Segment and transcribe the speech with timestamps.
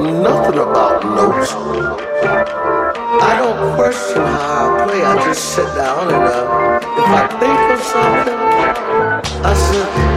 [0.00, 1.52] Nothing about notes.
[3.22, 5.02] I don't question how I play.
[5.04, 10.09] I just sit down and uh, if I think of something, I said.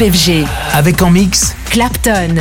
[0.00, 0.46] FG.
[0.72, 2.36] Avec en mix Clapton.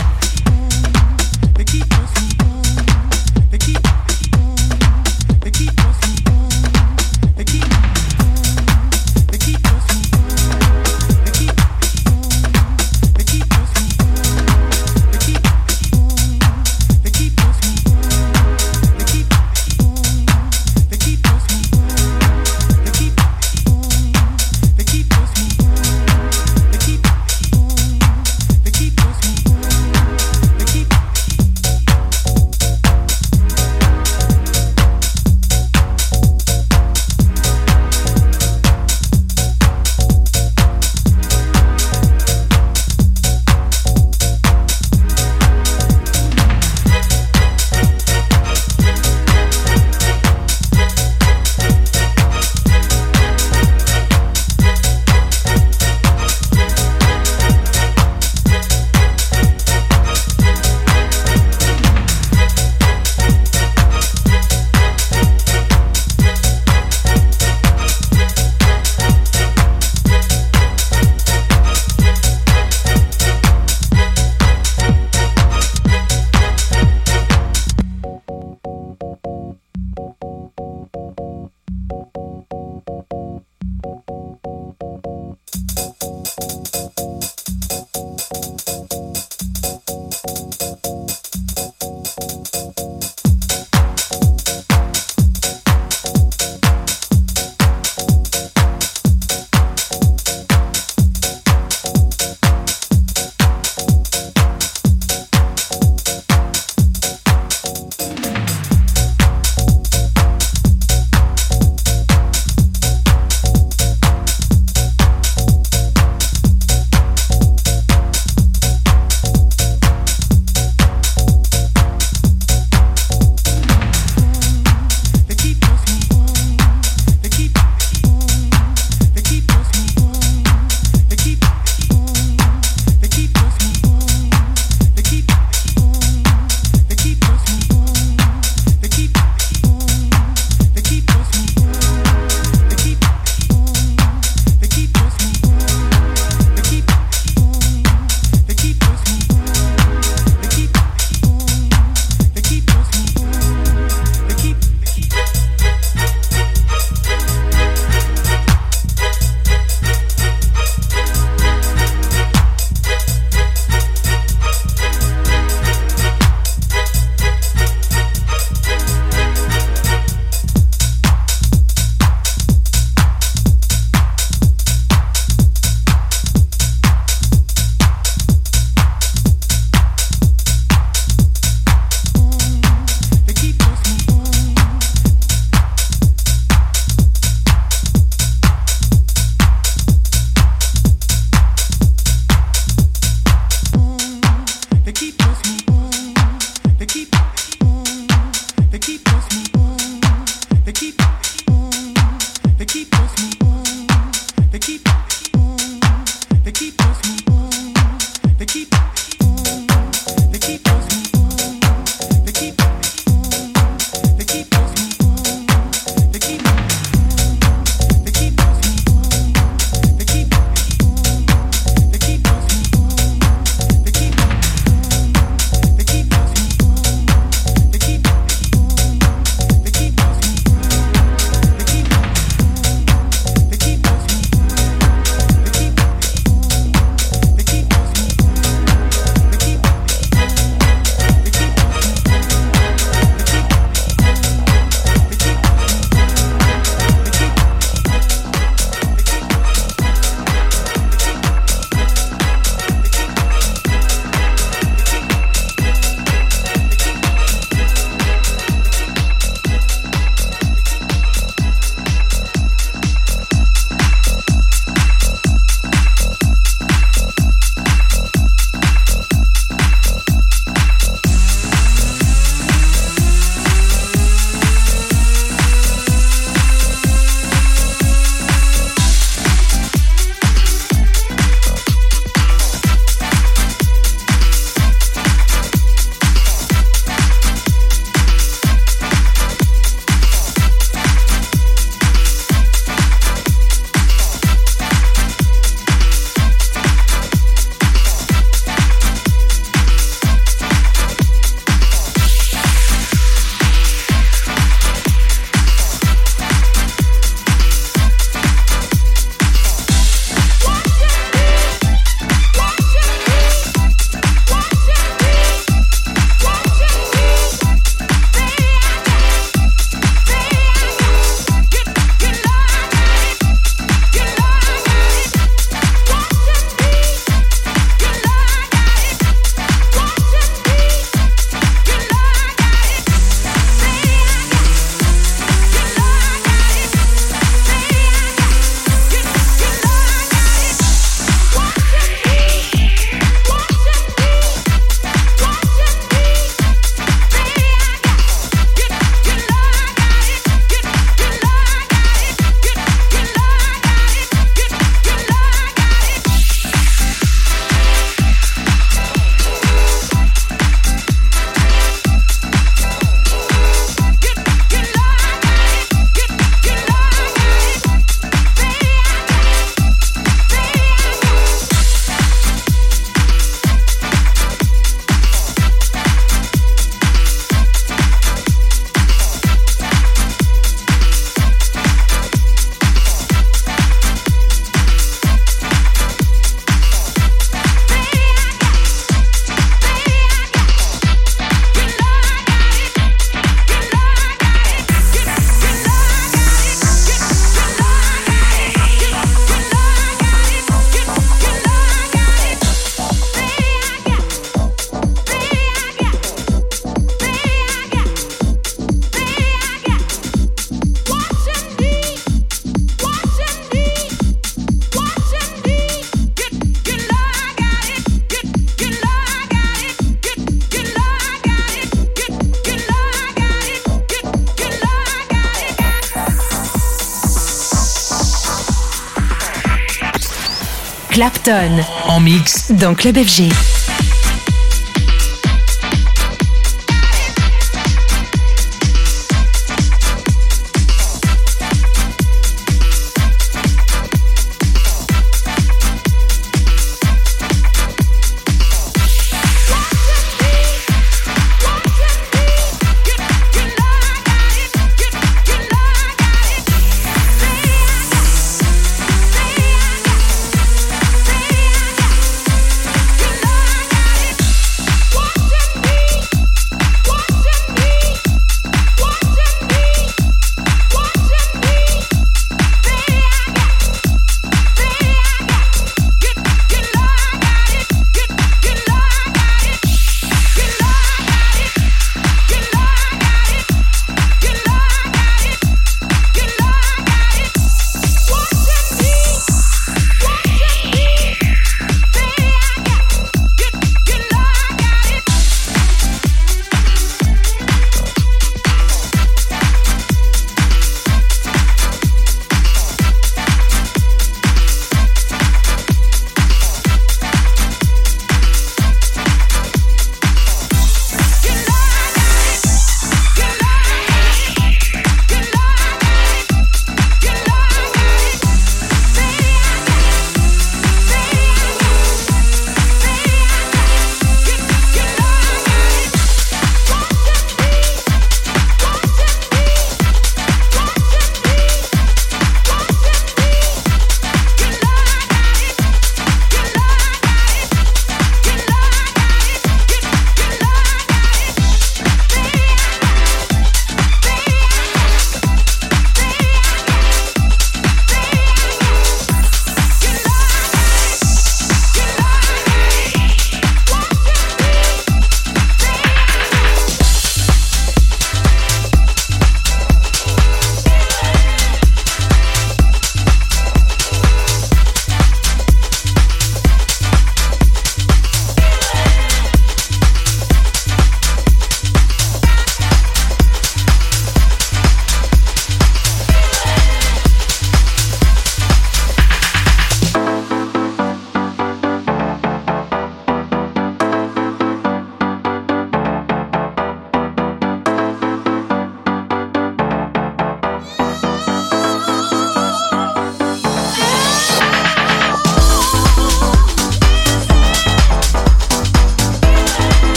[430.93, 431.57] Clapton.
[431.87, 432.51] En mix.
[432.51, 433.62] Dans Club FG.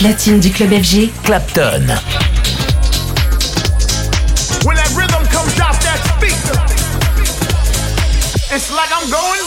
[0.00, 1.86] Platine du club FG, Clapton.
[4.64, 6.56] When that rhythm comes off that speaker,
[8.50, 9.39] it's like I'm going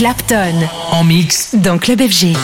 [0.00, 0.66] Clapton.
[0.92, 1.54] En mix.
[1.54, 2.34] Dans Club FG.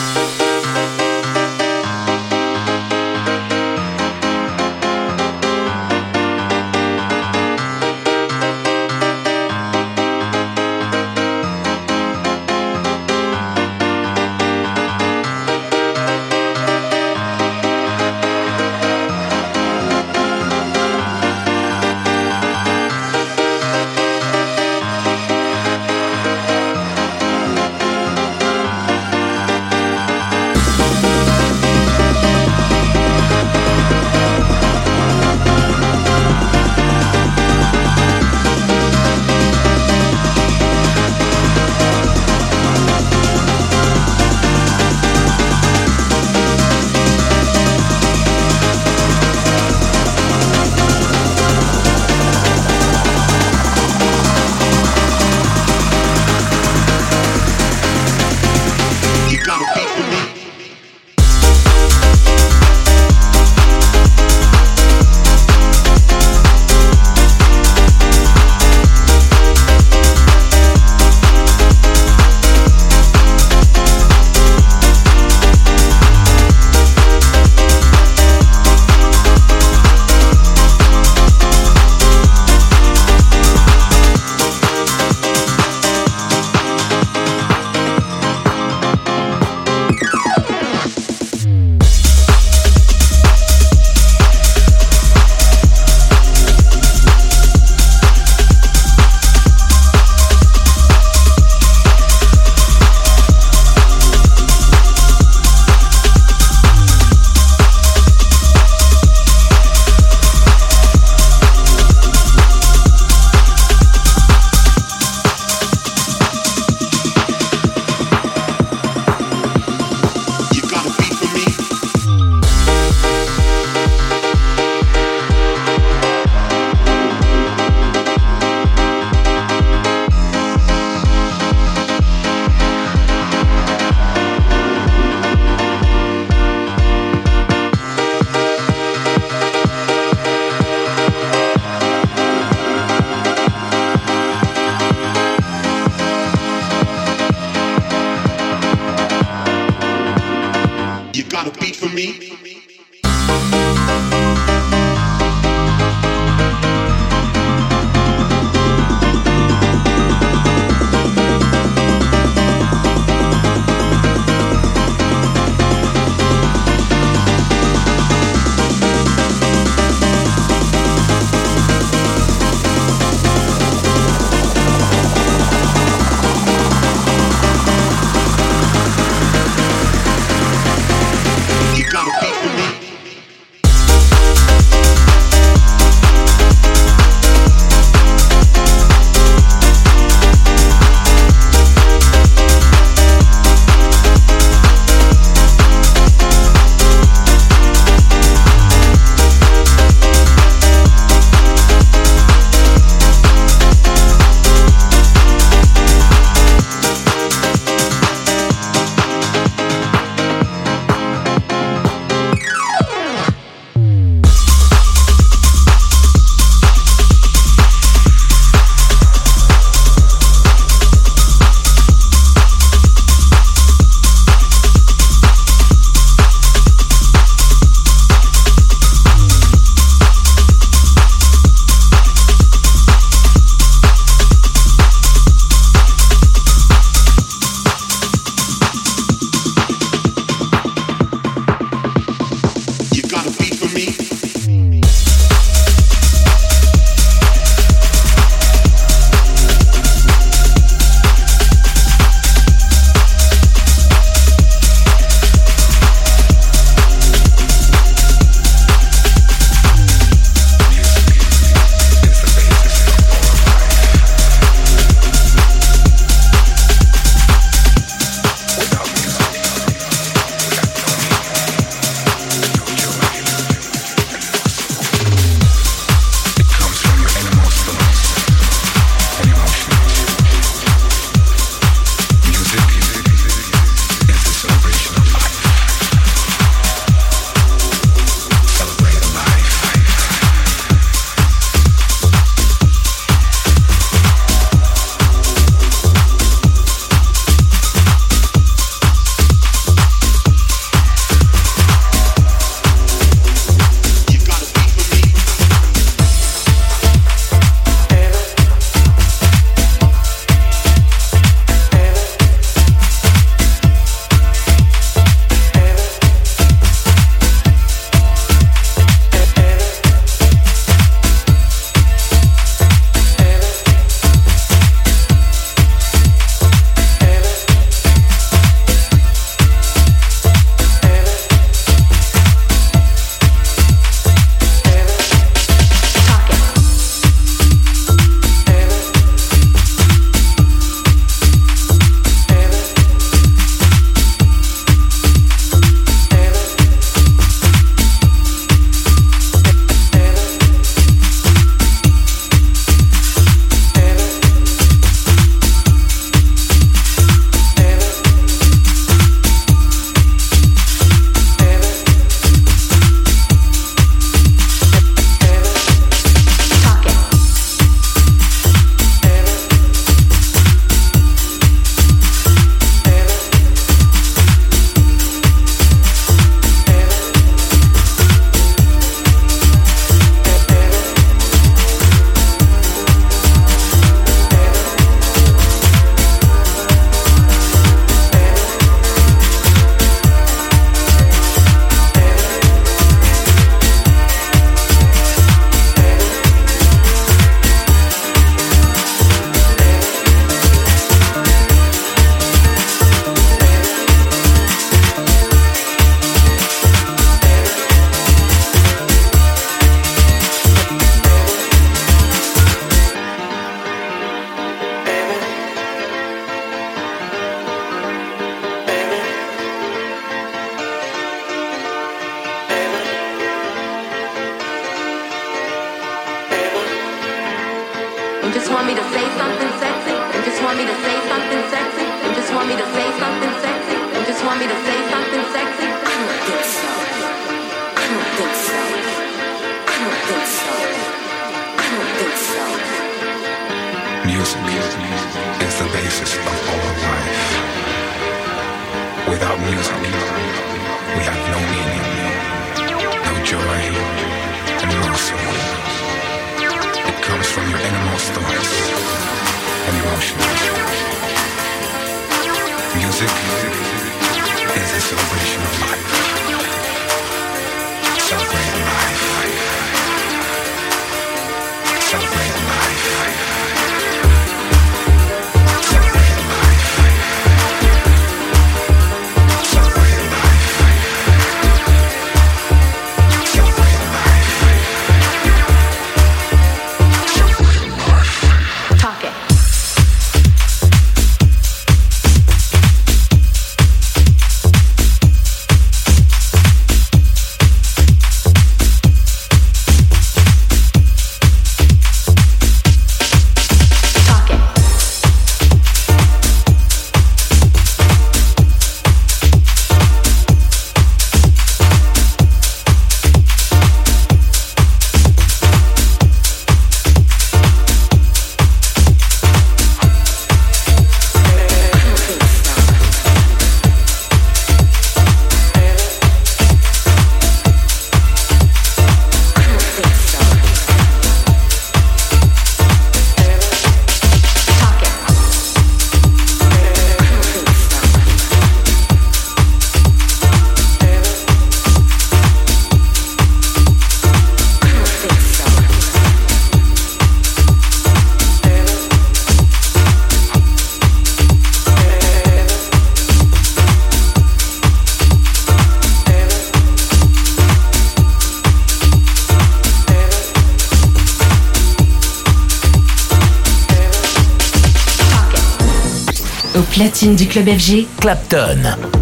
[566.77, 568.96] Platine du club FG, Clapton.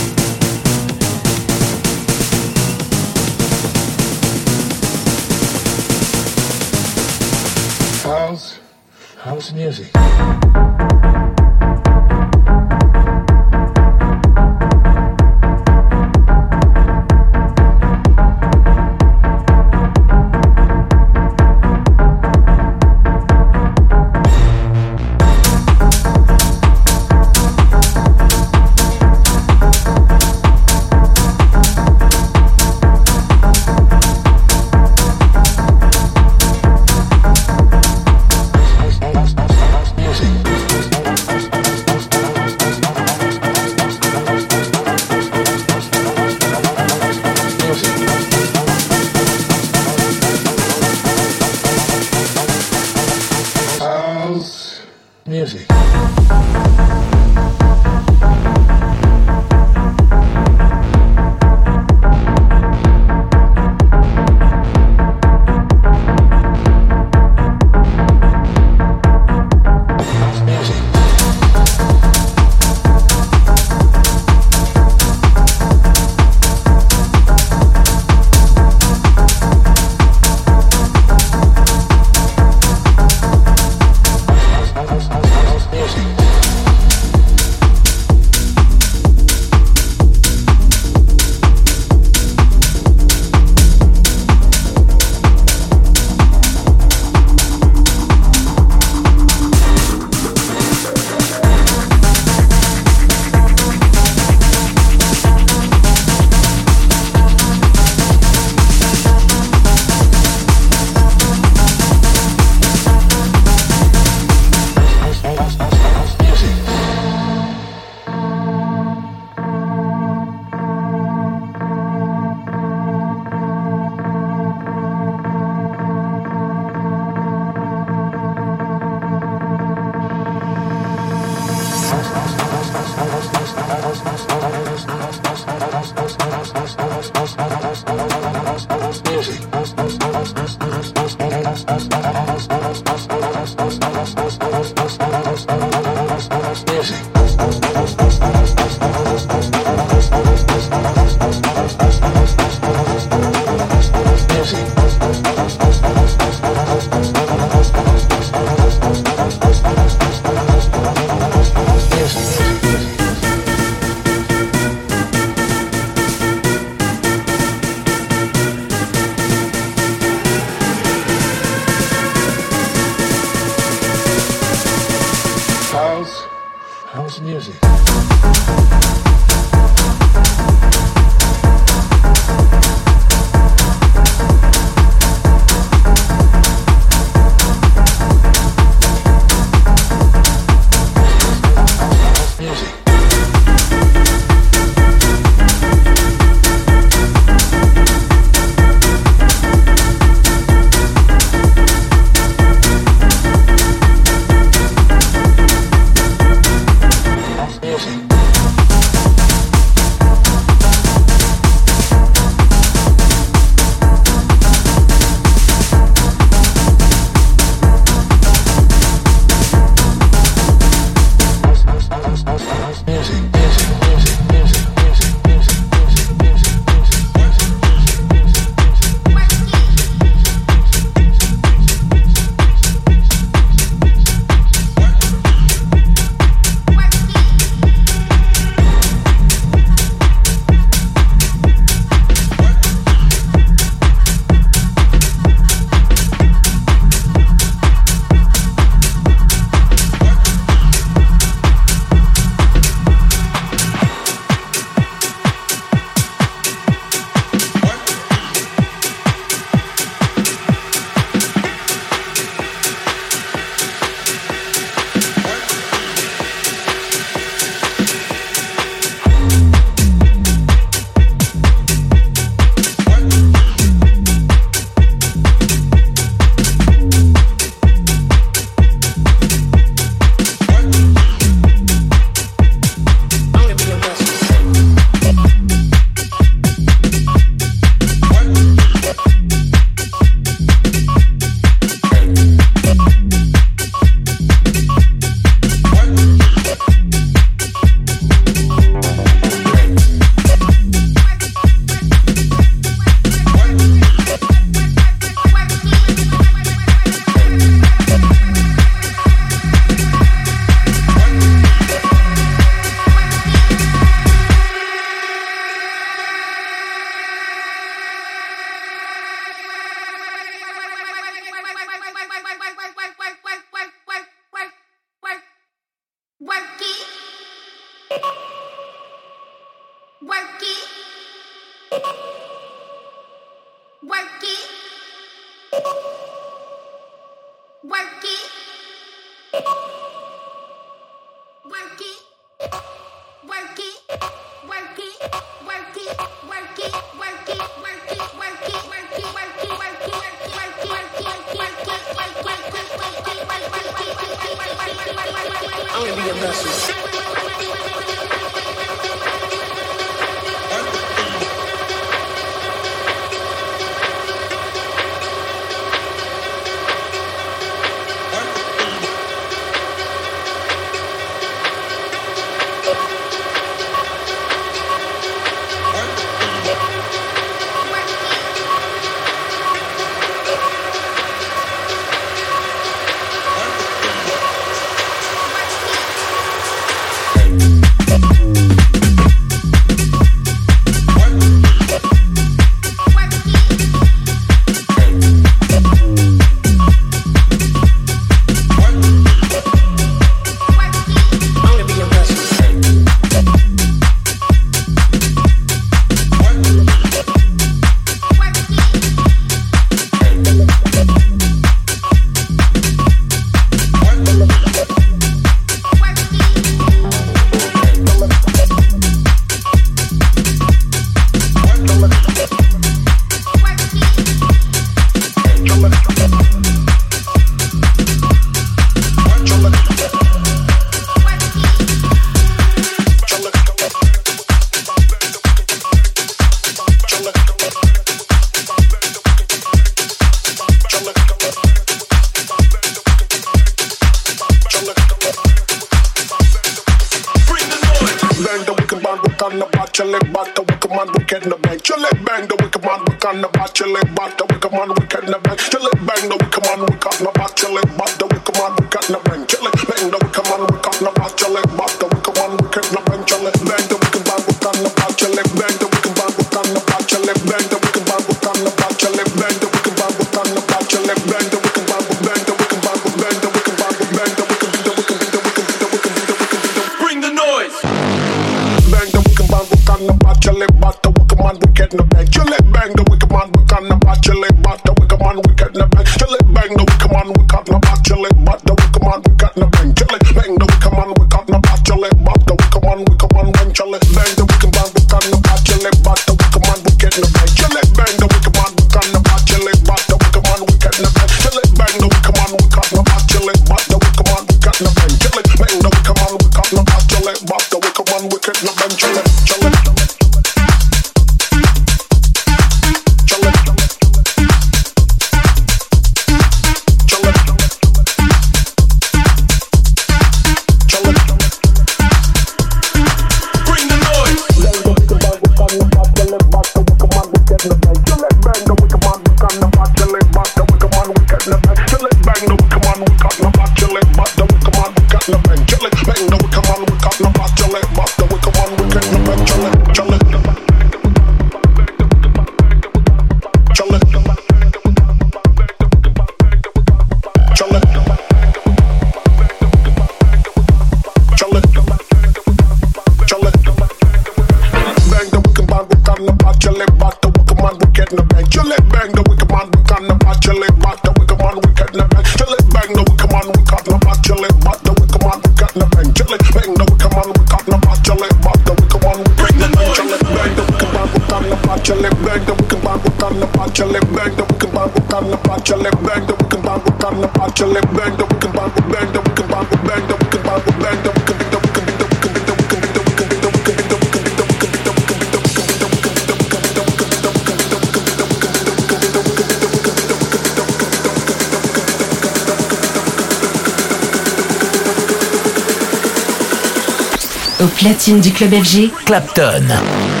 [597.81, 600.00] Platine du club FG, Clapton.